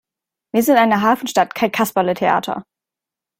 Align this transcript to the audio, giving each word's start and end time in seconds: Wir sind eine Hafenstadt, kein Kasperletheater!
Wir 0.51 0.63
sind 0.63 0.77
eine 0.77 1.01
Hafenstadt, 1.01 1.53
kein 1.53 1.71
Kasperletheater! 1.71 2.63